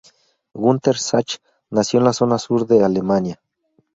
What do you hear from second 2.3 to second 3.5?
sur de Alemania.